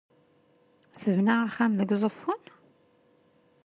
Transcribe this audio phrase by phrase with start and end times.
[1.01, 2.41] Tebna axxam deg Uzeffun?